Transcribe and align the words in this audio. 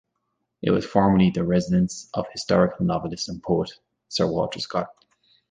It 0.63 0.71
was 0.71 0.83
formerly 0.83 1.29
the 1.29 1.43
residence 1.43 2.09
of 2.15 2.25
historical 2.31 2.87
novelist 2.87 3.29
and 3.29 3.39
poet, 3.43 3.73
Sir 4.09 4.25
Walter 4.25 4.59
Scott. 4.59 4.87